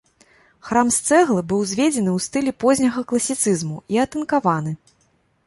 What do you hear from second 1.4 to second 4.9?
быў узведзены ў стылі позняга класіцызму і атынкаваны.